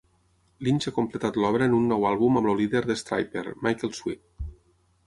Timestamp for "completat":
0.95-1.37